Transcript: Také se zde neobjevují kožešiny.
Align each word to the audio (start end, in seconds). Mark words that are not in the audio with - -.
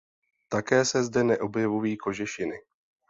Také 0.49 0.85
se 0.85 1.03
zde 1.03 1.23
neobjevují 1.23 1.97
kožešiny. 1.97 2.55